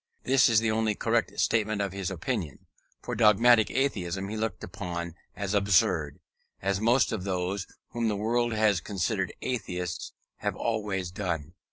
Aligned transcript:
This 0.23 0.49
is 0.49 0.59
the 0.59 0.71
only 0.71 0.95
correct 0.95 1.39
statement 1.39 1.79
of 1.79 1.91
his 1.93 2.09
opinion; 2.09 2.65
for 3.03 3.13
dogmatic 3.13 3.69
atheism 3.69 4.29
he 4.29 4.35
looked 4.35 4.63
upon 4.63 5.13
as 5.35 5.53
absurd; 5.53 6.19
as 6.59 6.81
most 6.81 7.11
of 7.11 7.23
those, 7.23 7.67
whom 7.89 8.07
the 8.07 8.15
world 8.17 8.51
has 8.51 8.81
considered 8.81 9.31
Atheists, 9.43 10.13
have 10.37 10.55
always 10.55 11.11
done. 11.11 11.53